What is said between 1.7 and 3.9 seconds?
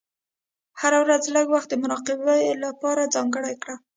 د مراقبې لپاره ځانګړی کړه.